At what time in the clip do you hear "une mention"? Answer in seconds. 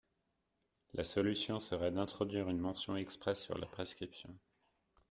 2.49-2.97